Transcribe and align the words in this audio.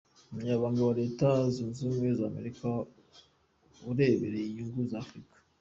Umunyamabanga 0.29 0.81
wa 0.87 0.93
Leta 1.01 1.27
Zunze 1.53 1.79
ubumwe 1.81 2.09
za 2.17 2.25
America 2.31 2.69
ureberera 3.89 4.37
inyungu 4.49 4.79
za 4.91 4.97
Africa, 5.03 5.33
Mr. 5.37 5.43